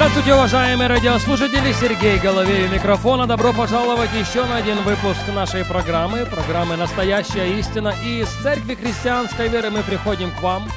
Здравствуйте, 0.00 0.32
уважаемые 0.32 0.88
радиослушатели! 0.88 1.74
Сергей 1.78 2.18
Головей 2.18 2.66
у 2.66 2.70
микрофона. 2.70 3.26
Добро 3.26 3.52
пожаловать 3.52 4.08
еще 4.18 4.46
на 4.46 4.56
один 4.56 4.78
выпуск 4.78 5.20
нашей 5.28 5.62
программы, 5.62 6.24
программы 6.24 6.76
«Настоящая 6.76 7.58
истина». 7.58 7.92
И 8.02 8.20
из 8.20 8.28
Церкви 8.42 8.76
Христианской 8.76 9.48
Веры 9.48 9.68
мы 9.68 9.82
приходим 9.82 10.30
к 10.30 10.40
вам. 10.40 10.70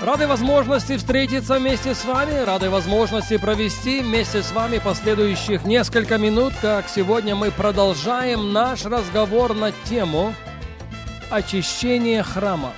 Рады 0.00 0.28
возможности 0.28 0.96
встретиться 0.96 1.58
вместе 1.58 1.92
с 1.92 2.04
вами, 2.04 2.38
рады 2.44 2.70
возможности 2.70 3.36
провести 3.36 4.00
вместе 4.00 4.44
с 4.44 4.52
вами 4.52 4.78
последующих 4.78 5.64
несколько 5.64 6.18
минут, 6.18 6.52
как 6.62 6.88
сегодня 6.88 7.34
мы 7.34 7.50
продолжаем 7.50 8.52
наш 8.52 8.84
разговор 8.84 9.54
на 9.54 9.72
тему 9.72 10.32
очищения 11.30 12.22
храма. 12.22 12.70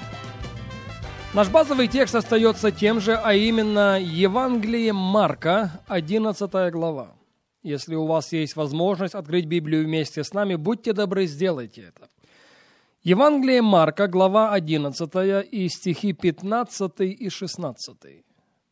Наш 1.33 1.49
базовый 1.49 1.87
текст 1.87 2.17
остается 2.17 2.73
тем 2.73 3.01
же, 3.01 3.15
а 3.15 3.35
именно 3.35 4.01
Евангелие 4.01 4.93
Марка, 4.93 5.81
11 5.87 6.73
глава. 6.73 7.15
Если 7.63 7.95
у 7.95 8.05
вас 8.05 8.33
есть 8.33 8.57
возможность 8.57 9.15
открыть 9.15 9.47
Библию 9.47 9.85
вместе 9.85 10.25
с 10.25 10.33
нами, 10.33 10.57
будьте 10.57 10.93
добры, 10.93 11.27
сделайте 11.27 11.83
это. 11.83 12.09
Евангелие 13.05 13.63
Марка, 13.63 14.09
глава 14.09 14.53
11 14.53 15.47
и 15.53 15.69
стихи 15.69 16.13
15 16.15 17.01
и 17.01 17.29
16. 17.29 17.97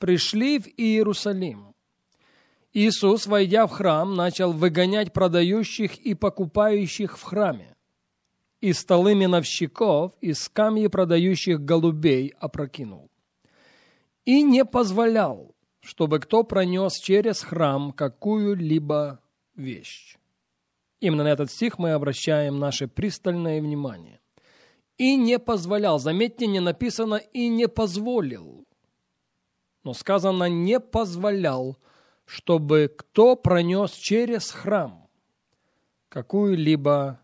«Пришли 0.01 0.59
в 0.59 0.67
Иерусалим. 0.77 1.77
Иисус, 2.73 3.29
войдя 3.29 3.69
в 3.69 3.71
храм, 3.71 4.17
начал 4.17 4.51
выгонять 4.51 5.13
продающих 5.13 5.97
и 5.99 6.15
покупающих 6.15 7.19
в 7.19 7.23
храме 7.23 7.77
и 8.61 8.73
столы 8.73 9.15
миновщиков, 9.15 10.13
и 10.21 10.33
скамьи 10.33 10.89
продающих 10.89 11.61
голубей 11.61 12.35
опрокинул. 12.39 13.11
И 14.25 14.43
не 14.43 14.65
позволял, 14.65 15.55
чтобы 15.81 16.19
кто 16.19 16.43
пронес 16.43 16.95
через 16.95 17.43
храм 17.43 17.93
какую-либо 17.93 19.21
вещь. 19.55 20.17
Именно 21.01 21.25
на 21.25 21.29
этот 21.29 21.51
стих 21.51 21.79
мы 21.79 21.93
обращаем 21.93 22.59
наше 22.59 22.89
пристальное 22.89 23.61
внимание. 23.61 24.21
И 24.97 25.15
не 25.15 25.39
позволял, 25.39 26.01
заметьте, 26.01 26.49
не 26.49 26.59
написано 26.59 27.15
«и 27.15 27.49
не 27.49 27.69
позволил», 27.69 28.67
но 29.85 29.95
сказано 29.95 30.49
«не 30.49 30.81
позволял», 30.81 31.79
чтобы 32.25 32.93
кто 32.95 33.37
пронес 33.37 33.93
через 33.93 34.51
храм 34.51 35.09
какую-либо 36.09 37.21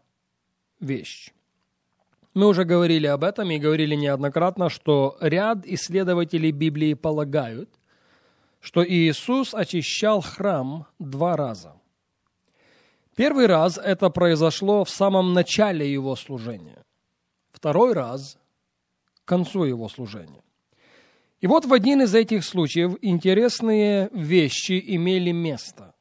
вещь. 0.85 1.33
Мы 2.35 2.47
уже 2.47 2.65
говорили 2.65 3.07
об 3.07 3.25
этом 3.25 3.51
и 3.51 3.59
говорили 3.59 3.95
неоднократно, 3.95 4.69
что 4.69 5.17
ряд 5.21 5.67
исследователей 5.67 6.51
Библии 6.51 6.95
полагают, 6.95 7.71
что 8.61 8.85
Иисус 8.87 9.55
очищал 9.55 10.21
храм 10.21 10.87
два 10.99 11.37
раза. 11.37 11.75
Первый 13.17 13.47
раз 13.47 13.79
это 13.79 14.11
произошло 14.11 14.85
в 14.85 14.91
самом 14.91 15.33
начале 15.33 15.91
его 15.91 16.17
служения. 16.17 16.85
Второй 17.53 17.93
раз– 17.93 18.37
к 19.25 19.29
концу 19.29 19.65
его 19.65 19.89
служения. 19.89 20.43
И 21.41 21.47
вот 21.47 21.65
в 21.65 21.73
один 21.73 22.03
из 22.03 22.15
этих 22.15 22.45
случаев 22.45 22.97
интересные 23.01 24.11
вещи 24.13 24.83
имели 24.87 25.31
место. 25.31 25.94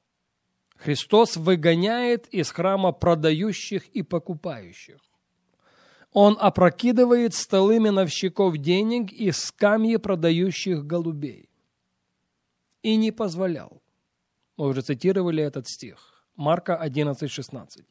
Христос 0.84 1.38
выгоняет 1.38 2.28
из 2.28 2.52
храма 2.52 2.92
продающих 2.92 3.88
и 3.96 4.04
покупающих. 4.04 5.00
Он 6.12 6.38
опрокидывает 6.38 7.34
столы 7.34 7.80
миновщиков 7.80 8.58
денег 8.58 9.14
и 9.14 9.32
скамьи 9.32 9.96
продающих 9.96 10.86
голубей. 10.86 11.50
И 12.82 12.98
не 12.98 13.12
позволял. 13.12 13.82
Мы 14.58 14.68
уже 14.68 14.82
цитировали 14.82 15.42
этот 15.42 15.70
стих. 15.70 16.26
Марка 16.36 16.76
11:16. 16.76 17.86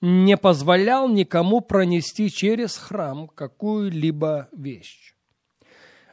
Не 0.00 0.36
позволял 0.36 1.08
никому 1.08 1.60
пронести 1.60 2.28
через 2.28 2.76
храм 2.76 3.28
какую-либо 3.28 4.48
вещь. 4.50 5.14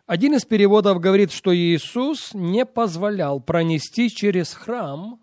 Один 0.06 0.36
из 0.36 0.46
переводов 0.46 1.00
говорит, 1.00 1.32
что 1.32 1.56
Иисус 1.56 2.36
не 2.36 2.66
позволял 2.68 3.40
пронести 3.42 4.10
через 4.12 4.54
храм 4.54 5.20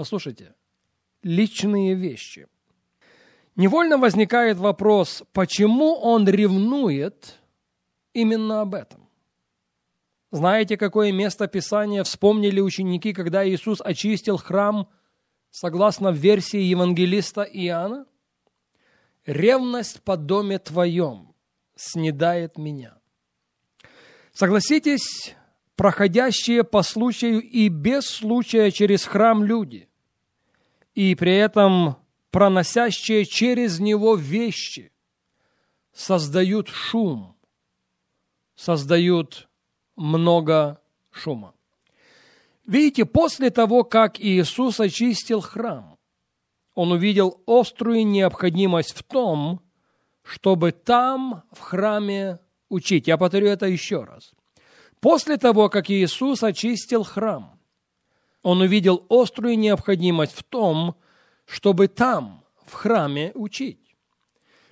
Послушайте, 0.00 0.54
личные 1.22 1.92
вещи. 1.92 2.48
Невольно 3.54 3.98
возникает 3.98 4.56
вопрос, 4.56 5.22
почему 5.34 5.92
он 5.94 6.26
ревнует 6.26 7.38
именно 8.14 8.62
об 8.62 8.74
этом? 8.74 9.10
Знаете, 10.30 10.78
какое 10.78 11.12
место 11.12 11.48
Писания 11.48 12.02
вспомнили 12.02 12.60
ученики, 12.60 13.12
когда 13.12 13.46
Иисус 13.46 13.82
очистил 13.84 14.38
храм, 14.38 14.88
согласно 15.50 16.08
версии 16.08 16.62
евангелиста 16.62 17.42
Иоанна? 17.42 18.06
«Ревность 19.26 20.00
по 20.02 20.16
доме 20.16 20.58
твоем 20.58 21.34
снедает 21.76 22.56
меня». 22.56 22.96
Согласитесь, 24.32 25.36
проходящие 25.76 26.64
по 26.64 26.82
случаю 26.82 27.42
и 27.42 27.68
без 27.68 28.06
случая 28.06 28.70
через 28.70 29.04
храм 29.04 29.44
люди, 29.44 29.89
и 30.94 31.14
при 31.14 31.36
этом 31.36 31.96
проносящие 32.30 33.24
через 33.24 33.80
него 33.80 34.16
вещи 34.16 34.92
создают 35.92 36.68
шум, 36.68 37.36
создают 38.54 39.48
много 39.96 40.80
шума. 41.10 41.54
Видите, 42.66 43.04
после 43.04 43.50
того, 43.50 43.84
как 43.84 44.20
Иисус 44.20 44.78
очистил 44.80 45.40
храм, 45.40 45.98
он 46.74 46.92
увидел 46.92 47.42
острую 47.46 48.06
необходимость 48.06 48.94
в 48.94 49.02
том, 49.02 49.60
чтобы 50.22 50.72
там, 50.72 51.42
в 51.50 51.58
храме, 51.58 52.38
учить. 52.68 53.08
Я 53.08 53.18
повторю 53.18 53.48
это 53.48 53.66
еще 53.66 54.04
раз. 54.04 54.32
После 55.00 55.36
того, 55.36 55.68
как 55.68 55.90
Иисус 55.90 56.42
очистил 56.42 57.02
храм, 57.02 57.59
он 58.42 58.60
увидел 58.60 59.04
острую 59.08 59.58
необходимость 59.58 60.32
в 60.32 60.42
том, 60.42 60.96
чтобы 61.44 61.88
там, 61.88 62.44
в 62.64 62.72
храме, 62.72 63.32
учить. 63.34 63.96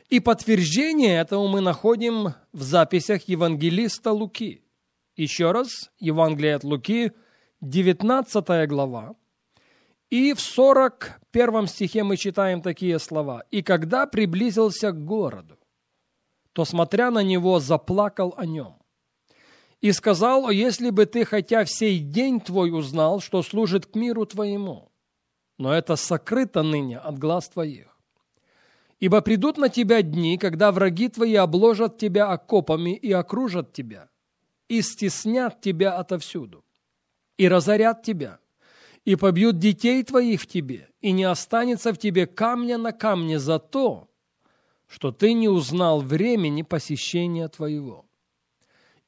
И 0.08 0.20
подтверждение 0.20 1.18
этого 1.18 1.46
мы 1.48 1.60
находим 1.60 2.34
в 2.52 2.62
записях 2.62 3.28
евангелиста 3.28 4.12
Луки. 4.12 4.62
Еще 5.16 5.50
раз, 5.50 5.90
Евангелие 5.98 6.54
от 6.54 6.64
Луки, 6.64 7.12
19 7.60 8.68
глава. 8.68 9.16
И 10.08 10.32
в 10.32 10.40
41 10.40 11.66
стихе 11.66 12.04
мы 12.04 12.16
читаем 12.16 12.62
такие 12.62 12.98
слова. 12.98 13.44
«И 13.50 13.62
когда 13.62 14.06
приблизился 14.06 14.92
к 14.92 15.04
городу, 15.04 15.58
то, 16.54 16.64
смотря 16.64 17.10
на 17.10 17.22
него, 17.22 17.60
заплакал 17.60 18.32
о 18.38 18.46
нем 18.46 18.77
и 19.80 19.92
сказал, 19.92 20.46
«О, 20.46 20.52
если 20.52 20.90
бы 20.90 21.06
ты 21.06 21.24
хотя 21.24 21.64
всей 21.64 21.98
день 22.00 22.40
твой 22.40 22.76
узнал, 22.76 23.20
что 23.20 23.42
служит 23.42 23.86
к 23.86 23.94
миру 23.94 24.26
твоему, 24.26 24.90
но 25.56 25.72
это 25.72 25.96
сокрыто 25.96 26.62
ныне 26.62 26.98
от 26.98 27.18
глаз 27.18 27.48
твоих. 27.48 27.96
Ибо 28.98 29.20
придут 29.20 29.58
на 29.58 29.68
тебя 29.68 30.02
дни, 30.02 30.36
когда 30.38 30.72
враги 30.72 31.08
твои 31.08 31.34
обложат 31.34 31.98
тебя 31.98 32.30
окопами 32.32 32.96
и 32.96 33.12
окружат 33.12 33.72
тебя, 33.72 34.08
и 34.68 34.82
стеснят 34.82 35.60
тебя 35.60 35.96
отовсюду, 35.96 36.64
и 37.36 37.46
разорят 37.46 38.02
тебя, 38.02 38.40
и 39.04 39.14
побьют 39.14 39.58
детей 39.58 40.02
твоих 40.02 40.42
в 40.42 40.46
тебе, 40.48 40.88
и 41.00 41.12
не 41.12 41.24
останется 41.24 41.92
в 41.92 41.98
тебе 41.98 42.26
камня 42.26 42.76
на 42.76 42.90
камне 42.90 43.38
за 43.38 43.60
то, 43.60 44.10
что 44.88 45.12
ты 45.12 45.32
не 45.32 45.48
узнал 45.48 46.00
времени 46.00 46.62
посещения 46.62 47.46
твоего 47.46 48.07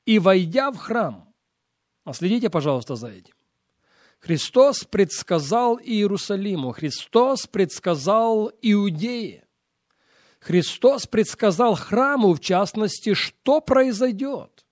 и 0.07 0.19
войдя 0.19 0.71
в 0.71 0.77
храм, 0.77 1.33
следите, 2.13 2.51
пожалуйста, 2.51 2.97
за 2.97 3.09
этим, 3.09 3.35
Христос 4.19 4.85
предсказал 4.85 5.79
Иерусалиму, 5.79 6.73
Христос 6.73 7.47
предсказал 7.47 8.53
Иудее, 8.61 9.47
Христос 10.41 11.07
предсказал 11.07 11.75
храму, 11.75 12.35
в 12.35 12.41
частности, 12.41 13.15
что 13.15 13.61
произойдет. 13.61 14.65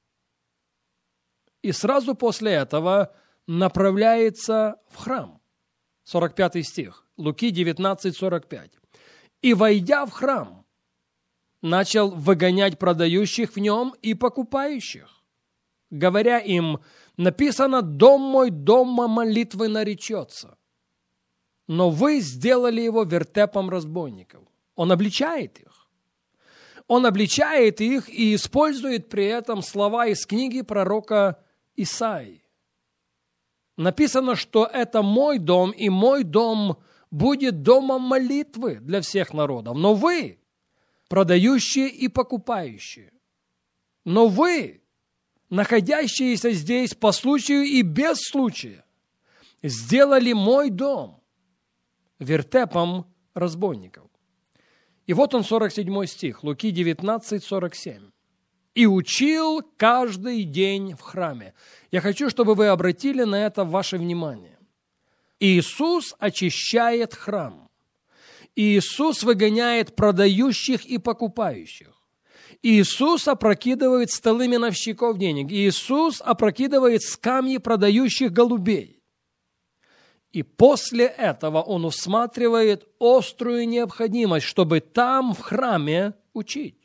И 1.62 1.72
сразу 1.72 2.14
после 2.14 2.52
этого 2.52 3.14
направляется 3.46 4.80
в 4.88 4.96
храм. 4.96 5.40
45 6.04 6.66
стих, 6.66 7.06
Луки 7.18 7.50
19, 7.50 8.16
45. 8.16 8.70
«И, 9.42 9.54
войдя 9.54 10.06
в 10.06 10.10
храм, 10.10 10.64
начал 11.60 12.10
выгонять 12.10 12.78
продающих 12.78 13.52
в 13.52 13.58
нем 13.58 13.94
и 14.00 14.14
покупающих, 14.14 15.17
говоря 15.90 16.38
им, 16.38 16.80
написано 17.16 17.82
«Дом 17.82 18.20
мой 18.20 18.50
дома 18.50 19.08
молитвы 19.08 19.68
наречется». 19.68 20.56
Но 21.66 21.90
вы 21.90 22.20
сделали 22.20 22.80
его 22.80 23.02
вертепом 23.04 23.68
разбойников. 23.68 24.42
Он 24.74 24.90
обличает 24.90 25.58
их. 25.60 25.88
Он 26.86 27.04
обличает 27.04 27.82
их 27.82 28.08
и 28.08 28.34
использует 28.34 29.10
при 29.10 29.26
этом 29.26 29.60
слова 29.62 30.06
из 30.06 30.24
книги 30.24 30.62
пророка 30.62 31.38
Исаии. 31.76 32.42
Написано, 33.76 34.34
что 34.34 34.64
это 34.64 35.02
мой 35.02 35.38
дом, 35.38 35.70
и 35.70 35.90
мой 35.90 36.24
дом 36.24 36.78
будет 37.10 37.62
домом 37.62 38.02
молитвы 38.02 38.76
для 38.80 39.02
всех 39.02 39.34
народов. 39.34 39.76
Но 39.76 39.94
вы, 39.94 40.40
продающие 41.08 41.88
и 41.88 42.08
покупающие, 42.08 43.12
но 44.04 44.26
вы, 44.26 44.80
находящиеся 45.50 46.50
здесь 46.50 46.94
по 46.94 47.12
случаю 47.12 47.64
и 47.64 47.82
без 47.82 48.18
случая, 48.20 48.84
сделали 49.62 50.32
мой 50.32 50.70
дом 50.70 51.20
вертепом 52.18 53.06
разбойников. 53.34 54.08
И 55.06 55.14
вот 55.14 55.34
он, 55.34 55.42
47 55.42 56.06
стих, 56.06 56.44
Луки 56.44 56.70
19, 56.70 57.42
47. 57.42 58.10
«И 58.74 58.86
учил 58.86 59.62
каждый 59.76 60.44
день 60.44 60.94
в 60.94 61.00
храме». 61.00 61.54
Я 61.90 62.00
хочу, 62.00 62.30
чтобы 62.30 62.54
вы 62.54 62.68
обратили 62.68 63.24
на 63.24 63.46
это 63.46 63.64
ваше 63.64 63.96
внимание. 63.96 64.58
Иисус 65.40 66.14
очищает 66.18 67.14
храм. 67.14 67.68
Иисус 68.54 69.22
выгоняет 69.22 69.96
продающих 69.96 70.84
и 70.84 70.98
покупающих. 70.98 71.97
Иисус 72.62 73.28
опрокидывает 73.28 74.10
столы 74.10 74.48
миновщиков 74.48 75.16
денег. 75.16 75.50
Иисус 75.50 76.20
опрокидывает 76.20 77.02
скамьи 77.02 77.58
продающих 77.58 78.32
голубей. 78.32 79.02
И 80.32 80.42
после 80.42 81.06
этого 81.06 81.62
он 81.62 81.84
усматривает 81.84 82.86
острую 83.00 83.66
необходимость, 83.66 84.46
чтобы 84.46 84.80
там, 84.80 85.34
в 85.34 85.40
храме, 85.40 86.14
учить. 86.34 86.84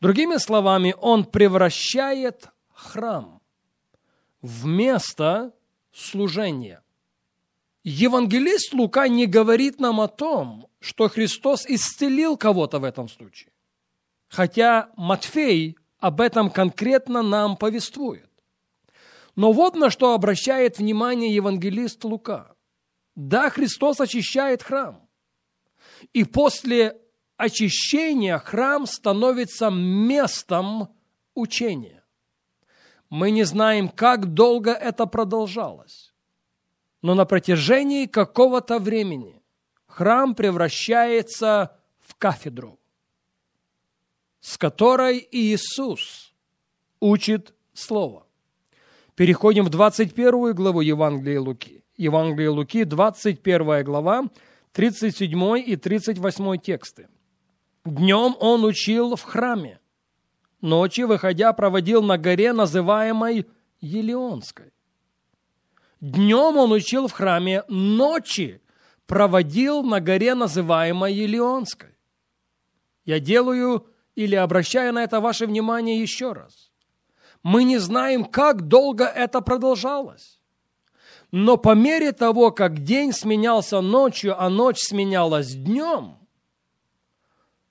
Другими 0.00 0.36
словами, 0.38 0.94
он 0.98 1.24
превращает 1.24 2.48
храм 2.72 3.40
в 4.40 4.66
место 4.66 5.52
служения. 5.92 6.82
Евангелист 7.82 8.72
Лука 8.74 9.08
не 9.08 9.26
говорит 9.26 9.80
нам 9.80 10.00
о 10.00 10.08
том, 10.08 10.68
что 10.80 11.08
Христос 11.08 11.66
исцелил 11.66 12.36
кого-то 12.36 12.78
в 12.78 12.84
этом 12.84 13.08
случае. 13.08 13.50
Хотя 14.28 14.90
Матфей 14.96 15.76
об 15.98 16.20
этом 16.20 16.50
конкретно 16.50 17.22
нам 17.22 17.56
повествует. 17.56 18.30
Но 19.36 19.52
вот 19.52 19.76
на 19.76 19.90
что 19.90 20.14
обращает 20.14 20.78
внимание 20.78 21.34
евангелист 21.34 22.04
Лука. 22.04 22.54
Да, 23.14 23.50
Христос 23.50 24.00
очищает 24.00 24.62
храм. 24.62 25.08
И 26.12 26.24
после 26.24 27.00
очищения 27.36 28.38
храм 28.38 28.86
становится 28.86 29.70
местом 29.70 30.94
учения. 31.34 32.04
Мы 33.10 33.30
не 33.30 33.44
знаем, 33.44 33.88
как 33.88 34.34
долго 34.34 34.72
это 34.72 35.06
продолжалось. 35.06 36.12
Но 37.00 37.14
на 37.14 37.24
протяжении 37.24 38.06
какого-то 38.06 38.78
времени 38.78 39.40
храм 39.86 40.34
превращается 40.34 41.76
в 42.00 42.16
кафедру, 42.16 42.78
с 44.48 44.56
которой 44.56 45.28
Иисус 45.30 46.32
учит 47.00 47.52
Слово. 47.74 48.26
Переходим 49.14 49.66
в 49.66 49.68
21 49.68 50.54
главу 50.54 50.80
Евангелия 50.80 51.38
Луки. 51.38 51.84
Евангелие 51.98 52.48
Луки, 52.48 52.84
21 52.84 53.84
глава, 53.84 54.24
37 54.72 55.58
и 55.58 55.76
38 55.76 56.58
тексты. 56.60 57.08
Днем 57.84 58.36
он 58.40 58.64
учил 58.64 59.16
в 59.16 59.22
храме, 59.22 59.80
ночью, 60.62 61.08
выходя, 61.08 61.52
проводил 61.52 62.02
на 62.02 62.16
горе, 62.16 62.54
называемой 62.54 63.46
Елеонской. 63.82 64.72
Днем 66.00 66.56
он 66.56 66.72
учил 66.72 67.06
в 67.06 67.12
храме, 67.12 67.64
ночи 67.68 68.62
проводил 69.06 69.82
на 69.82 70.00
горе, 70.00 70.34
называемой 70.34 71.12
Елеонской. 71.12 71.90
Я 73.04 73.20
делаю 73.20 73.86
или 74.18 74.34
обращаю 74.34 74.92
на 74.92 75.04
это 75.04 75.20
ваше 75.20 75.46
внимание 75.46 76.02
еще 76.02 76.32
раз. 76.32 76.72
Мы 77.44 77.62
не 77.62 77.78
знаем, 77.78 78.24
как 78.24 78.62
долго 78.62 79.04
это 79.04 79.40
продолжалось. 79.40 80.40
Но 81.30 81.56
по 81.56 81.76
мере 81.76 82.10
того, 82.10 82.50
как 82.50 82.82
день 82.82 83.12
сменялся 83.12 83.80
ночью, 83.80 84.34
а 84.36 84.50
ночь 84.50 84.80
сменялась 84.80 85.54
днем, 85.54 86.18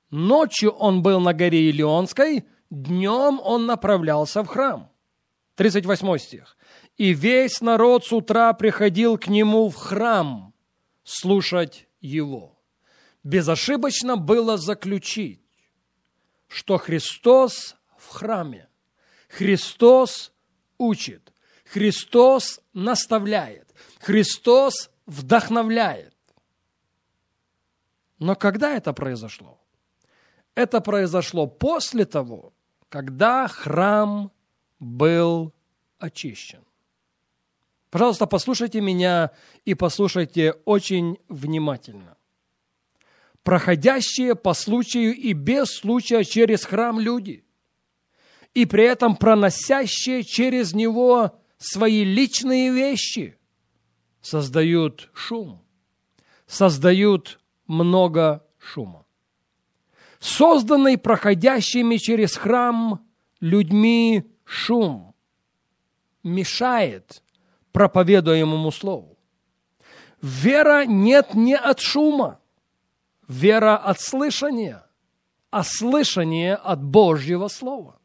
ночью 0.10 0.72
он 0.72 1.04
был 1.04 1.20
на 1.20 1.34
горе 1.34 1.70
Илионской, 1.70 2.46
днем 2.70 3.42
он 3.44 3.66
направлялся 3.66 4.42
в 4.42 4.48
храм. 4.48 4.90
38 5.56 6.18
стих. 6.18 6.58
«И 6.96 7.14
весь 7.14 7.60
народ 7.60 8.06
с 8.06 8.14
утра 8.14 8.54
приходил 8.54 9.18
к 9.18 9.28
нему 9.28 9.68
в 9.68 9.76
храм 9.76 10.54
слушать 11.04 11.90
его». 12.00 12.58
Безошибочно 13.26 14.16
было 14.16 14.56
заключить, 14.58 15.42
что 16.48 16.78
Христос 16.78 17.76
в 17.98 18.10
храме. 18.10 18.70
Христос 19.30 20.32
учит, 20.78 21.34
Христос 21.66 22.62
наставляет, 22.74 23.74
Христос 24.00 24.90
вдохновляет. 25.06 26.16
Но 28.20 28.36
когда 28.36 28.76
это 28.76 28.94
произошло? 28.94 29.60
Это 30.56 30.82
произошло 30.82 31.46
после 31.46 32.06
того, 32.06 32.54
когда 32.90 33.48
храм 33.48 34.32
был 34.80 35.54
очищен. 36.00 36.64
Пожалуйста, 37.90 38.26
послушайте 38.26 38.82
меня 38.82 39.32
и 39.66 39.76
послушайте 39.76 40.54
очень 40.66 41.20
внимательно. 41.30 42.18
Проходящие 43.48 44.36
по 44.36 44.54
случаю 44.54 45.16
и 45.16 45.32
без 45.32 45.70
случая 45.70 46.26
через 46.26 46.66
храм 46.66 47.00
люди– 47.00 47.46
и 48.58 48.66
при 48.66 48.86
этом 48.86 49.16
проносящие 49.16 50.24
через 50.24 50.74
него 50.74 51.40
свои 51.60 52.04
личные 52.04 52.72
вещи, 52.72 53.38
создают 54.20 55.12
шум, 55.14 55.64
создают 56.48 57.40
много 57.68 58.44
шума. 58.58 59.06
Созданный 60.20 60.98
проходящими 60.98 61.98
через 61.98 62.36
храм 62.36 63.08
людьми 63.42 64.24
шум 64.44 65.14
мешает 66.24 67.22
проповедуемому 67.74 68.72
слову. 68.72 69.20
Вера 70.20 70.86
нет 70.88 71.36
не 71.36 71.56
от 71.56 71.80
шума, 71.80 72.40
вера 73.28 73.78
от 73.78 74.00
слышания, 74.00 74.86
а 75.50 75.64
слышание 75.64 76.56
от 76.56 76.84
Божьего 76.84 77.48
Слова. 77.48 78.00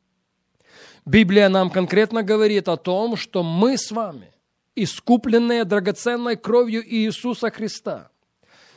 Библия 1.05 1.49
нам 1.49 1.71
конкретно 1.71 2.23
говорит 2.23 2.69
о 2.69 2.77
том, 2.77 3.17
что 3.17 3.43
мы 3.43 3.77
с 3.77 3.91
вами, 3.91 4.33
искупленные 4.77 5.65
драгоценной 5.65 6.37
кровью 6.37 6.83
Иисуса 6.87 7.51
Христа, 7.51 8.11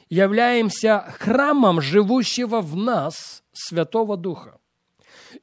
являемся 0.10 1.02
храмом 1.20 1.82
живущего 1.82 2.62
в 2.62 2.76
нас 2.76 3.44
Святого 3.54 4.18
Духа. 4.18 4.60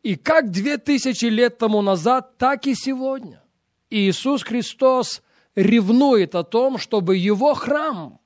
И 0.02 0.16
как 0.16 0.50
две 0.50 0.78
тысячи 0.78 1.26
лет 1.26 1.58
тому 1.58 1.82
назад, 1.82 2.36
так 2.38 2.66
и 2.66 2.74
сегодня 2.74 3.42
Иисус 3.90 4.42
Христос 4.42 5.22
ревнует 5.54 6.34
о 6.34 6.42
том, 6.42 6.78
чтобы 6.78 7.16
Его 7.16 7.54
храм 7.54 8.18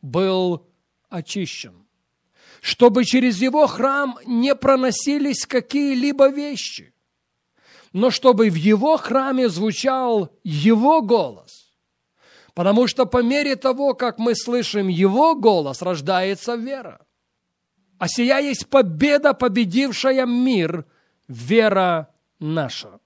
был 0.00 0.66
очищен, 1.12 1.86
чтобы 2.60 3.04
через 3.04 3.40
Его 3.40 3.66
храм 3.66 4.18
не 4.26 4.54
проносились 4.54 5.46
какие-либо 5.46 6.28
вещи, 6.28 6.92
но 7.92 8.10
чтобы 8.10 8.48
в 8.48 8.54
его 8.54 8.96
храме 8.96 9.48
звучал 9.48 10.30
его 10.42 11.02
голос. 11.02 11.70
Потому 12.54 12.86
что 12.86 13.06
по 13.06 13.22
мере 13.22 13.56
того, 13.56 13.94
как 13.94 14.18
мы 14.18 14.34
слышим 14.34 14.88
его 14.88 15.34
голос, 15.34 15.82
рождается 15.82 16.54
вера. 16.54 17.00
А 17.98 18.08
сия 18.08 18.38
есть 18.38 18.68
победа, 18.68 19.32
победившая 19.32 20.26
мир, 20.26 20.86
вера 21.28 22.08
наша. 22.38 22.98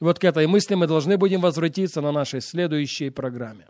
И 0.00 0.04
вот 0.04 0.18
к 0.18 0.24
этой 0.24 0.46
мысли 0.46 0.74
мы 0.74 0.86
должны 0.86 1.16
будем 1.16 1.40
возвратиться 1.40 2.00
на 2.00 2.12
нашей 2.12 2.40
следующей 2.40 3.10
программе. 3.10 3.68